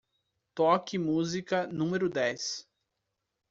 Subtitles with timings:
[0.55, 2.67] Toque música número dez.